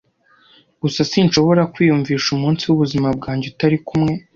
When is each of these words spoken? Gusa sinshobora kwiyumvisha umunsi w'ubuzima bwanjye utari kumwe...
Gusa 0.81 0.99
sinshobora 1.11 1.61
kwiyumvisha 1.73 2.27
umunsi 2.37 2.63
w'ubuzima 2.65 3.07
bwanjye 3.17 3.45
utari 3.51 3.77
kumwe... 3.87 4.13